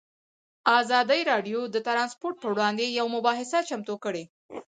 [0.79, 4.23] ازادي راډیو د ترانسپورټ پر وړاندې یوه مباحثه چمتو کړې.